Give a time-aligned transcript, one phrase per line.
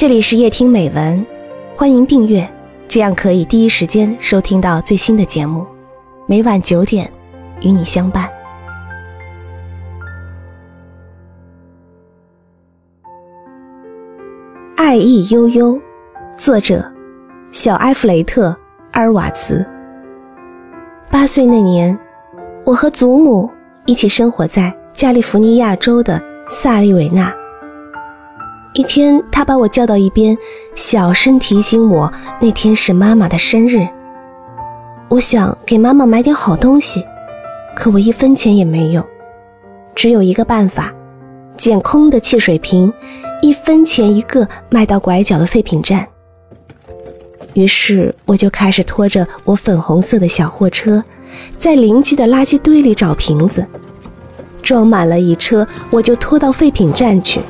[0.00, 1.26] 这里是夜听美文，
[1.76, 2.50] 欢迎订阅，
[2.88, 5.66] 这样可以第一时间收听到最新的节目。
[6.26, 7.12] 每晚九点，
[7.60, 8.26] 与你相伴。
[14.74, 15.78] 爱意悠悠，
[16.34, 16.90] 作者
[17.52, 18.48] 小埃弗雷特·
[18.92, 19.68] 阿尔瓦茨。
[21.10, 21.98] 八岁那年，
[22.64, 23.50] 我和祖母
[23.84, 27.30] 一起生活在加利福尼亚州的萨利维纳。
[28.72, 30.36] 一天，他把我叫到一边，
[30.76, 33.86] 小声提醒我那天是妈妈的生日。
[35.08, 37.04] 我想给妈妈买点好东西，
[37.74, 39.04] 可我一分钱也没有，
[39.92, 40.94] 只有一个办法：
[41.56, 42.92] 捡空的汽水瓶，
[43.42, 46.06] 一分钱一个，卖到拐角的废品站。
[47.54, 51.02] 于是，我就开始拖着我粉红色的小货车，
[51.56, 53.66] 在邻居的垃圾堆里找瓶子，
[54.62, 57.40] 装满了一车，我就拖到废品站去。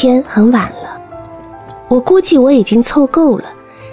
[0.00, 1.00] 天很晚了，
[1.88, 3.46] 我估计我已经凑够了，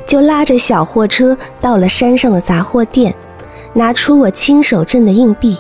[0.06, 3.12] 就拉着小货车到了山上的杂货店，
[3.74, 5.58] 拿出我亲手挣的硬币。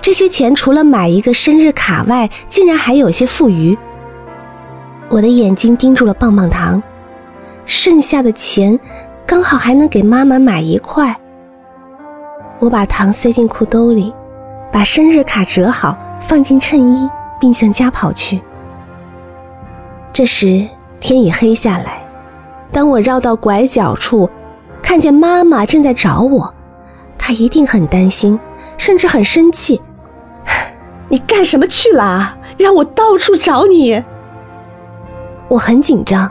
[0.00, 3.76] 这些钱除了买一个生日卡外，竟然还有些富余。
[5.08, 6.80] 我的眼睛盯住了棒棒糖，
[7.64, 8.78] 剩下的钱
[9.26, 11.12] 刚好还能给妈妈买一块。
[12.60, 14.14] 我把糖塞进裤兜里，
[14.70, 18.40] 把生日卡折好放进衬衣，并向家跑去。
[20.16, 20.66] 这时
[20.98, 22.08] 天已黑下来，
[22.72, 24.30] 当我绕到拐角处，
[24.82, 26.54] 看见妈妈正在找我，
[27.18, 28.40] 她一定很担心，
[28.78, 29.82] 甚至很生气。
[31.10, 32.38] 你干什么去了？
[32.56, 34.02] 让我到处找你。
[35.48, 36.30] 我很紧张。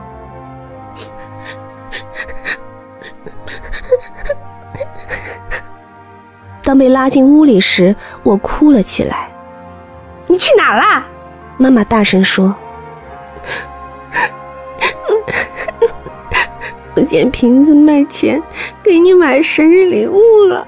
[6.64, 9.30] 当被拉进屋里时，我哭了起来。
[10.26, 11.06] 你去哪了？
[11.58, 12.56] 妈妈大声说。
[17.06, 18.42] 捡瓶子卖钱，
[18.84, 20.68] 给你买生日礼物了。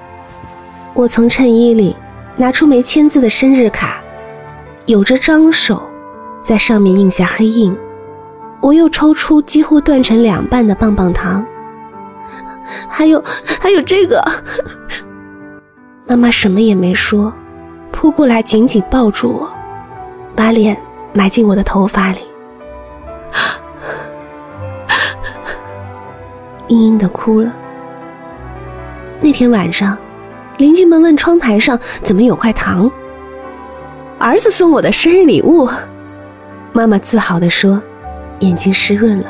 [0.94, 1.96] 我从衬衣里
[2.36, 4.02] 拿出没签字的生日卡，
[4.86, 5.82] 有着张手，
[6.42, 7.76] 在上面印下黑印。
[8.62, 11.46] 我又抽出几乎断成两半的棒棒糖，
[12.90, 13.24] 还有
[13.62, 14.20] 还有这个。
[16.08, 17.34] 妈妈什么也没说，
[17.92, 19.54] 扑过来紧紧抱住我，
[20.36, 20.76] 把脸
[21.14, 22.20] 埋进我的头发里。
[26.68, 27.54] 嘤嘤的哭了。
[29.20, 29.98] 那天晚上，
[30.58, 32.90] 邻居们问窗台上怎么有块糖。
[34.20, 35.68] 儿子送我的生日礼物，
[36.74, 37.82] 妈妈自豪地说，
[38.40, 39.26] 眼睛湿润了。